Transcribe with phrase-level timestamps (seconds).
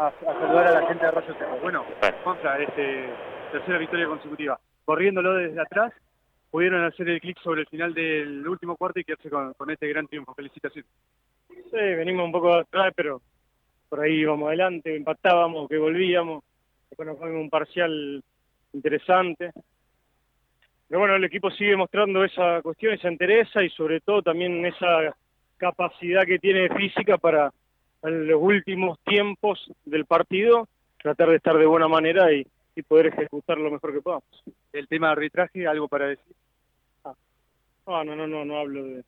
[0.00, 1.58] a, saludar a la gente de Rayo Seco.
[1.60, 1.84] Bueno,
[2.24, 3.10] contra este,
[3.52, 4.58] tercera victoria consecutiva.
[4.84, 5.92] Corriéndolo desde atrás,
[6.50, 9.88] pudieron hacer el clic sobre el final del último cuarto y quedarse con, con este
[9.88, 10.34] gran triunfo.
[10.34, 10.90] Felicitaciones.
[11.48, 13.20] Sí, venimos un poco atrás, pero
[13.88, 16.42] por ahí íbamos adelante, impactábamos, que volvíamos.
[16.88, 18.24] Después nos fue un parcial
[18.72, 19.52] interesante.
[20.88, 25.14] Pero bueno, el equipo sigue mostrando esa cuestión, esa entereza y sobre todo también esa
[25.58, 27.52] capacidad que tiene física para
[28.02, 30.68] en los últimos tiempos del partido
[31.02, 32.46] tratar de estar de buena manera y,
[32.88, 34.24] poder ejecutar lo mejor que podamos.
[34.72, 36.34] ¿El tema de arbitraje, algo para decir?
[37.04, 39.04] Ah, no, no, no, no, hablo de...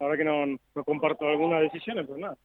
[0.00, 2.36] La verdad que no, no comparto algunas decisiones, pero nada.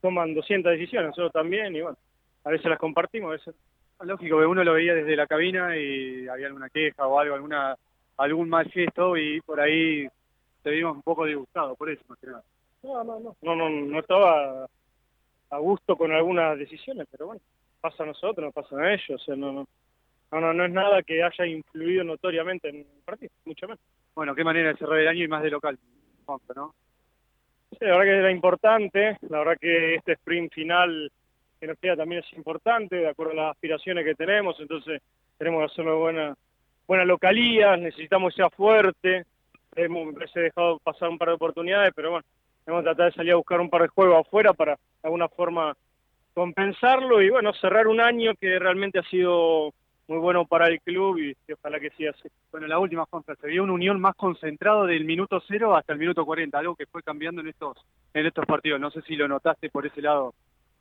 [0.00, 1.98] Toman 200 decisiones, nosotros también, y bueno,
[2.44, 3.54] a veces las compartimos, a veces...
[4.00, 7.76] Lógico que uno lo veía desde la cabina y había alguna queja o algo, alguna
[8.16, 10.06] algún mal gesto y por ahí
[10.62, 12.42] te vimos un poco disgustado, por eso más que nada.
[12.82, 14.66] No, no, no, no, no, no estaba
[15.54, 17.40] a gusto con algunas decisiones, pero bueno,
[17.80, 19.66] pasa a nosotros, no pasa a ellos, no, no,
[20.32, 23.80] no, no, es nada que haya influido notoriamente en el partido, mucho menos.
[24.14, 25.78] Bueno, qué manera de cerrar el año y más de local,
[26.56, 26.74] ¿no?
[27.70, 31.10] Sí, la verdad que era importante, la verdad que este sprint final
[31.60, 35.00] que nos queda también es importante, de acuerdo a las aspiraciones que tenemos, entonces
[35.38, 36.34] tenemos que hacer una buena,
[36.86, 39.24] buena localía, necesitamos que sea fuerte,
[39.76, 42.26] hemos dejado pasar un par de oportunidades, pero bueno,
[42.66, 45.76] hemos tratado de salir a buscar un par de juegos afuera para de alguna forma
[46.32, 49.72] compensarlo y bueno, cerrar un año que realmente ha sido
[50.08, 52.28] muy bueno para el club y, ojalá que siga así.
[52.50, 55.98] Bueno, la última contra, se vio una unión más concentrado del minuto cero hasta el
[55.98, 57.76] minuto 40, algo que fue cambiando en estos,
[58.12, 58.80] en estos partidos.
[58.80, 60.34] No sé si lo notaste por ese lado,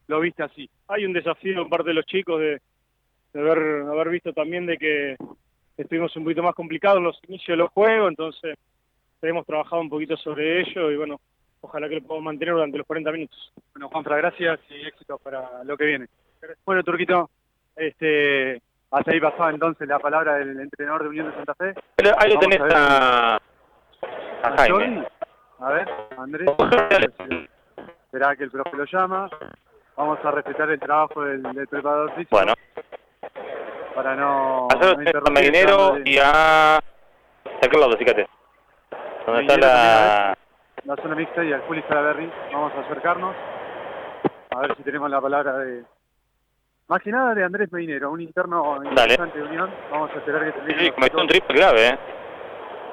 [0.08, 0.70] lo viste así.
[0.88, 2.60] Hay un desafío en parte de los chicos de,
[3.34, 5.16] de haber, haber visto también de que
[5.78, 8.58] estuvimos un poquito más complicados en los inicios de los juegos, entonces
[9.22, 11.22] hemos trabajado un poquito sobre ello y bueno,
[11.64, 13.54] ojalá que lo podamos mantener durante los 40 minutos.
[13.74, 16.08] Bueno, Juanfra, gracias y éxito para lo que viene.
[16.66, 17.30] Bueno, Turquito,
[17.76, 18.62] este,
[18.92, 21.74] hasta ahí pasaba entonces la palabra del entrenador de Unión de Santa Fe.
[21.96, 25.08] Pero ahí lo tenés a, a, Jaime.
[25.60, 26.50] A ver, Andrés.
[28.06, 29.30] Esperá que el profe lo llama.
[29.96, 32.36] Vamos a respetar el trabajo del, preparador físico.
[32.36, 32.54] Bueno.
[33.96, 34.68] Para no...
[34.70, 36.80] A Medinero y a...
[37.62, 38.28] Lado, fíjate.
[39.26, 40.38] Donde está la
[40.86, 42.30] la zona mixta y al Juli Salaberry.
[42.52, 43.36] Vamos a acercarnos
[44.50, 45.84] a ver si tenemos la palabra de...
[46.88, 49.70] Más que nada de Andrés Medinero, un interno interesante de Unión.
[49.90, 50.80] Vamos a esperar que termine.
[50.80, 51.98] Sí, metió un triple clave, ¿eh?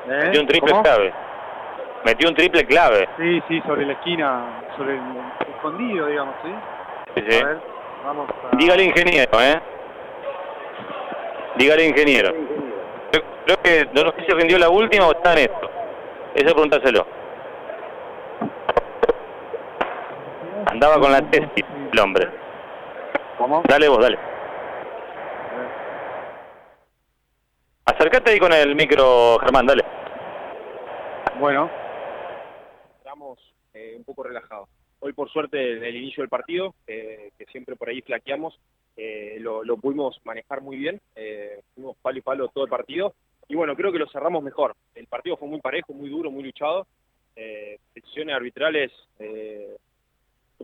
[0.08, 0.24] ¿Eh?
[0.24, 1.14] Metió un triple clave.
[2.04, 3.08] Metió un triple clave.
[3.18, 5.02] Sí, sí, sobre la esquina, sobre el
[5.54, 6.54] escondido, digamos, ¿sí?
[7.16, 7.42] Sí, sí.
[7.42, 7.60] A ver,
[8.04, 8.56] vamos a...
[8.56, 9.60] Dígale ingeniero, ¿eh?
[11.56, 12.32] Dígale ingeniero.
[13.10, 15.70] Creo, que no sé si rindió la última o está en esto.
[16.34, 17.19] Eso pregúntaselo.
[20.82, 22.26] Andaba con la tesis el hombre.
[23.36, 23.62] ¿Cómo?
[23.68, 24.18] Dale vos, dale.
[27.84, 29.84] Acércate ahí con el micro, Germán, dale.
[31.38, 31.68] Bueno.
[32.96, 33.38] Estamos
[33.74, 34.70] eh, un poco relajados.
[35.00, 38.58] Hoy, por suerte, en el inicio del partido, eh, que siempre por ahí flaqueamos,
[38.96, 40.98] eh, lo, pudimos manejar muy bien.
[41.74, 43.12] fuimos palo y palo todo el partido.
[43.48, 44.74] Y bueno, creo que lo cerramos mejor.
[44.94, 46.86] El partido fue muy parejo, muy duro, muy luchado.
[47.94, 48.90] decisiones arbitrales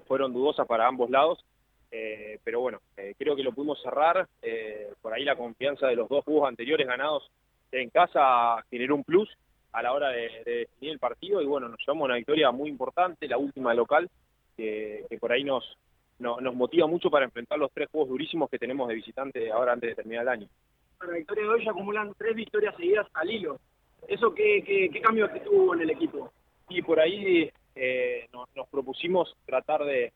[0.07, 1.45] fueron dudosas para ambos lados,
[1.91, 5.97] eh, pero bueno, eh, creo que lo pudimos cerrar, eh, por ahí la confianza de
[5.97, 7.31] los dos juegos anteriores ganados
[7.73, 9.29] en casa generó un plus
[9.73, 13.29] a la hora de, definir el partido y bueno, nos llevamos una victoria muy importante,
[13.29, 14.09] la última local,
[14.57, 15.77] que, por ahí nos,
[16.19, 19.91] nos motiva mucho para enfrentar los tres juegos durísimos que tenemos de visitante ahora antes
[19.91, 20.49] de terminar el año.
[21.07, 23.61] la victoria de hoy acumulan tres victorias seguidas al hilo.
[24.09, 26.33] ¿Eso qué, qué, qué cambio que tuvo en el equipo?
[26.69, 30.13] Y por ahí eh, nos, propusimos tratar de,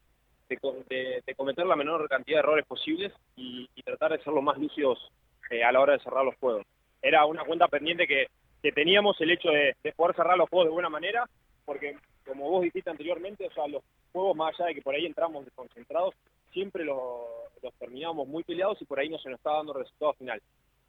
[1.36, 4.98] cometer la menor cantidad de errores posibles y, tratar de ser lo más lúcidos
[5.50, 6.66] eh, a la hora de cerrar los juegos.
[7.02, 8.26] Era una cuenta pendiente que,
[8.74, 11.28] teníamos el hecho de, poder cerrar los juegos de buena manera,
[11.64, 13.82] porque como vos dijiste anteriormente, o sea, los
[14.12, 16.14] juegos más allá de que por ahí entramos desconcentrados,
[16.52, 16.98] siempre los,
[17.62, 20.40] los terminábamos muy peleados y por ahí no se nos estaba dando resultado final.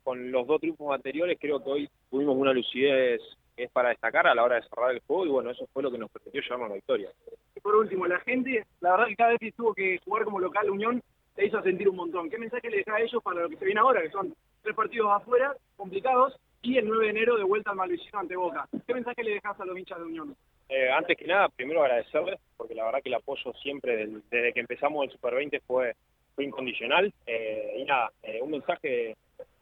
[0.03, 3.21] Con los dos triunfos anteriores creo que hoy tuvimos una lucidez
[3.63, 5.91] es para destacar a la hora de cerrar el juego y bueno, eso fue lo
[5.91, 7.09] que nos permitió llevarnos la victoria.
[7.55, 10.39] Y por último, la gente, la verdad que cada vez que tuvo que jugar como
[10.39, 11.01] local Unión,
[11.35, 12.29] te hizo sentir un montón.
[12.29, 14.75] ¿Qué mensaje le deja a ellos para lo que se viene ahora, que son tres
[14.75, 18.67] partidos afuera, complicados, y el 9 de enero de vuelta al Malvicino ante Boca?
[18.85, 20.35] ¿Qué mensaje le dejas a los hinchas de Unión?
[20.69, 24.59] Eh, antes que nada, primero agradecerles, porque la verdad que el apoyo siempre, desde que
[24.59, 25.95] empezamos el Super 20, fue,
[26.35, 27.13] fue incondicional.
[27.25, 29.17] Eh, y nada, eh, un mensaje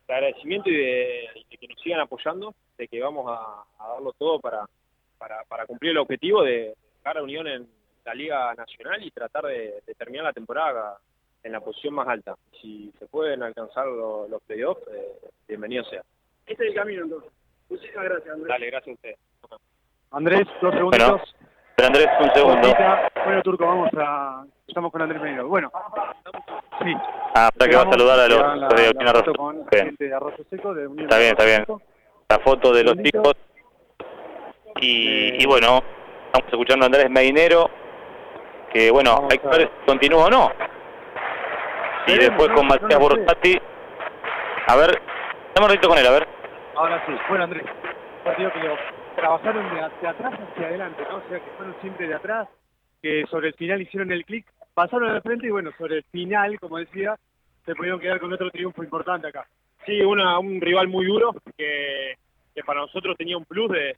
[0.10, 4.66] de agradecimiento y de, que nos sigan apoyando, de que vamos a, darlo todo para,
[5.20, 7.68] para, cumplir el objetivo de dejar a Unión en
[8.06, 10.98] la Liga Nacional y tratar de, terminar la temporada
[11.44, 12.36] en la posición más alta.
[12.60, 16.02] Si se pueden alcanzar los, playoffs, eh, bienvenido sea.
[16.48, 17.32] Este es el camino entonces.
[17.70, 18.48] Muchísimas gracias, Andrés.
[18.48, 19.18] Dale, gracias a ustedes.
[20.12, 21.36] Andrés, dos segunditos.
[21.76, 22.74] pero Andrés, un segundo.
[23.26, 24.44] Bueno, Turco, vamos a...
[24.68, 25.48] Estamos con Andrés Menino.
[25.48, 25.72] Bueno,
[26.84, 26.94] sí.
[27.36, 29.34] Ah, para que va a saludar a los de Unión Arroyo.
[29.34, 31.66] Con gente de Arroyo Seco, de Unión está bien, está bien.
[32.30, 33.34] La foto de los chicos.
[34.82, 35.84] Y, y bueno,
[36.26, 37.70] estamos escuchando a Andrés Medinero,
[38.72, 40.52] que bueno, hay que ver si continúa o no.
[42.08, 43.60] Y después con Matías Borsati.
[44.68, 45.02] A ver,
[45.48, 46.28] estamos un ratito con él, a ver.
[46.76, 47.14] Ahora sí.
[47.28, 47.66] Bueno, Andrés,
[48.24, 48.60] partido que
[49.16, 51.18] trabajaron de, atrás hacia adelante, ¿no?
[51.18, 52.48] O sea, que fueron siempre de atrás,
[53.02, 56.60] que sobre el final hicieron el clic, pasaron al frente y bueno, sobre el final,
[56.60, 57.18] como decía,
[57.66, 59.48] se pudieron quedar con otro triunfo importante acá.
[59.86, 62.16] Sí, una, un rival muy duro que,
[62.66, 63.96] para nosotros tenía un plus de,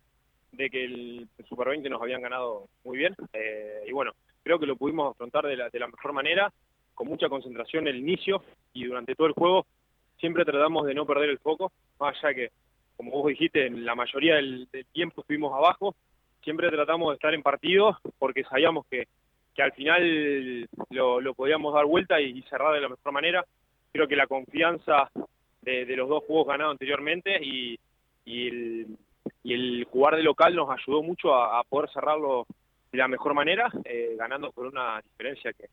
[0.51, 3.15] de que el, Super 20 nos habían ganado muy bien.
[3.33, 4.11] Eh, y bueno,
[4.43, 6.51] creo que lo pudimos afrontar de la, de la mejor manera,
[6.93, 9.65] con mucha concentración en el inicio y durante todo el juego
[10.21, 12.51] siempre tratamos de no perder el foco, más allá que,
[12.95, 15.95] como vos dijiste, en la mayoría del, tiempo estuvimos abajo,
[16.43, 19.07] siempre tratamos de estar en partido porque sabíamos que,
[19.55, 23.45] que al final lo, lo podíamos dar vuelta y, cerrar de la mejor manera.
[23.91, 25.09] Creo que la confianza
[25.61, 27.77] de, los dos juegos ganados anteriormente y,
[28.25, 28.87] y el
[29.43, 32.45] y jugar de local nos ayudó mucho a, poder cerrarlo
[32.91, 35.67] de la mejor manera, eh, ganando por una diferencia que,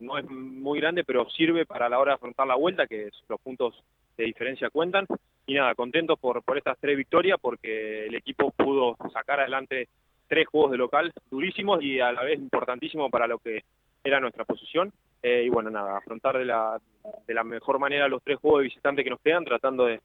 [0.00, 3.40] no es muy grande, pero sirve para la hora de afrontar la vuelta, que los
[3.40, 3.82] puntos
[4.18, 5.06] de diferencia cuentan.
[5.46, 9.88] Y nada, contentos por estas tres victorias, porque el equipo pudo sacar adelante
[10.32, 13.64] tres juegos de local durísimos y a la vez importantísimos para lo que
[14.02, 14.90] era nuestra posición.
[15.22, 16.80] Eh, y bueno, nada, afrontar de la,
[17.26, 20.00] de la mejor manera los tres juegos de visitante que nos quedan, tratando de,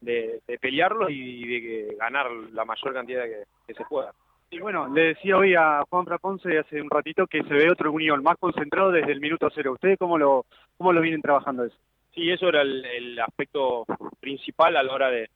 [0.00, 4.10] de, pelearlos y de ganar la mayor cantidad que, se pueda.
[4.50, 7.92] Y bueno, le decía hoy a Juan Fraponce hace un ratito que se ve otro
[7.92, 9.74] Unión más concentrado desde el minuto cero.
[9.74, 10.44] ¿Ustedes cómo lo,
[10.76, 11.76] cómo lo vienen trabajando eso?
[12.16, 13.86] Sí, eso era el, aspecto
[14.18, 15.30] principal a la hora de,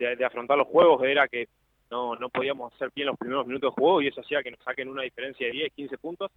[0.00, 1.46] de, afrontar los juegos, era que
[1.90, 4.60] no, no podíamos hacer bien los primeros minutos de juego y eso hacía que nos
[4.60, 6.30] saquen una diferencia de 10, 15 puntos.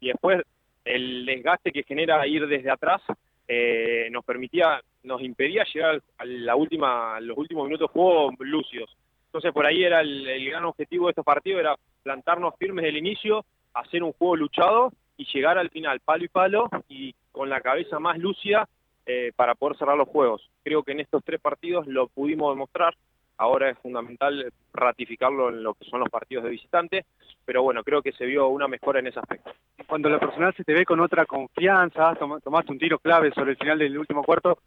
[0.00, 0.42] Y después
[0.84, 3.00] el desgaste que genera ir desde atrás
[3.46, 8.96] eh, nos permitía, nos impedía llegar a la última, los últimos minutos de juego lúcidos.
[9.26, 13.44] Entonces por ahí era el, gran objetivo de estos partidos, era plantarnos firmes del inicio,
[13.74, 17.98] hacer un juego luchado y llegar al final palo y palo y con la cabeza
[17.98, 18.68] más lúcida
[19.06, 20.48] eh, para poder cerrar los juegos.
[20.62, 22.94] Creo que en estos tres partidos lo pudimos demostrar,
[23.36, 27.04] ahora es fundamental ratificarlo en lo que son los partidos de visitante,
[27.44, 29.52] pero bueno, creo que se vio una mejora en ese aspecto.
[29.86, 33.56] Cuando la personal se te ve con otra confianza, tomaste un tiro clave sobre el
[33.56, 34.58] final del último cuarto,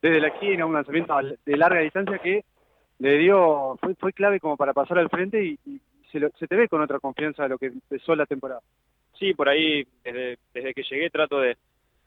[0.00, 1.14] desde la esquina, un lanzamiento
[1.44, 2.44] de larga distancia que
[2.98, 5.80] le dio, fue, fue clave como para pasar al frente y,
[6.10, 8.60] se, te ve con otra confianza de lo que empezó la temporada.
[9.18, 11.56] Sí, por ahí, desde, desde que llegué trato de,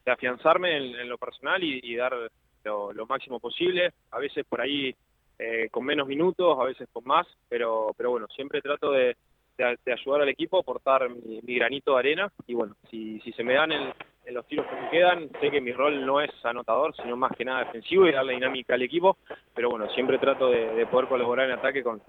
[0.05, 2.13] afianzarme en, lo personal y, dar
[2.63, 3.91] lo, máximo posible.
[4.11, 4.95] A veces por ahí
[5.39, 9.15] eh, con menos minutos, a veces con más, pero, pero bueno, siempre trato de,
[9.57, 13.53] de, ayudar al equipo, aportar mi, granito de arena y bueno, si, si se me
[13.53, 13.93] dan en,
[14.31, 17.43] los tiros que me quedan, sé que mi rol no es anotador, sino más que
[17.43, 19.17] nada defensivo y darle dinámica al equipo,
[19.55, 21.99] pero bueno, siempre trato de, poder colaborar en ataque con,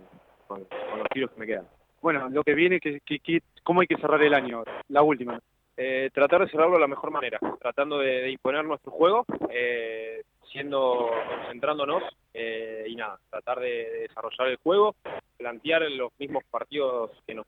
[0.47, 0.67] con,
[0.99, 1.67] los tiros que me quedan.
[2.03, 4.65] Bueno, lo que viene, que, que, ¿cómo hay que cerrar el año?
[4.89, 5.41] La última.
[5.79, 11.11] Eh, tratar de cerrarlo de la mejor manera, tratando de, imponer nuestro juego, eh, siendo
[11.29, 12.03] concentrándonos
[12.35, 14.95] eh, y nada, tratar de, desarrollar el juego,
[15.37, 17.47] plantear los mismos partidos que nos,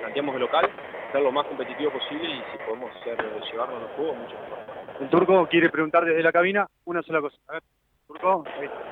[0.00, 0.70] planteamos de local,
[1.12, 3.16] ser lo más competitivo posible y si podemos ser,
[3.50, 4.58] llevarnos los juegos, mucho mejor.
[5.00, 7.36] El turco quiere preguntar desde la cabina una sola cosa.
[7.48, 7.62] A ver,
[8.06, 8.44] turco.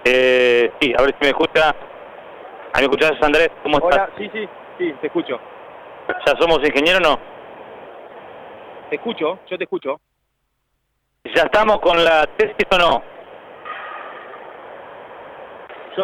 [0.04, 1.70] Eh, sí, a ver si me escucha.
[1.70, 3.50] ¿A me escuchás, Andrés?
[3.62, 4.10] ¿Cómo estás?
[4.18, 5.38] sí, sí, sí, te escucho.
[6.26, 7.18] ¿Ya somos ingenieros o no?
[8.90, 10.00] Te escucho, yo te escucho.
[11.34, 13.02] ¿Ya estamos con la tesis o no?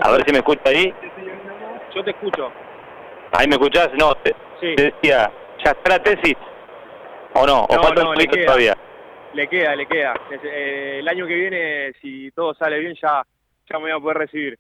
[0.03, 0.93] a ver si me escucha ahí.
[1.95, 2.53] Yo te escucho.
[3.33, 3.91] ¿Ahí me escuchás?
[3.99, 5.31] No, te, decía,
[5.65, 6.37] ¿ya está la tesis?
[7.35, 7.65] ¿O no?
[7.65, 8.77] ¿O falta un poquito todavía?
[9.35, 10.15] Le queda, le queda.
[10.31, 13.23] Eh, el año que viene, si todo sale bien, ya,
[13.69, 14.59] ya me voy a poder recibir.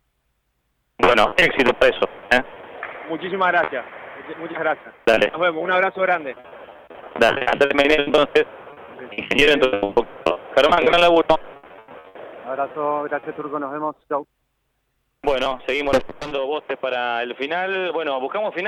[0.98, 2.08] Bueno, éxito para eso.
[2.30, 2.42] ¿eh?
[3.08, 3.84] Muchísimas gracias.
[4.38, 4.94] Muchas gracias.
[5.06, 5.30] Dale.
[5.32, 5.64] Nos vemos.
[5.64, 6.36] Un abrazo grande.
[7.18, 8.46] Dale, antes de venir entonces.
[9.10, 10.39] Ingeniero entonces un poquito.
[10.54, 11.38] Germán, gran laburo.
[12.46, 13.96] Abrazo, gracias Turco, nos vemos.
[14.08, 14.26] Chau.
[15.22, 17.92] Bueno, seguimos escuchando voces para el final.
[17.92, 18.58] Bueno, buscamos final.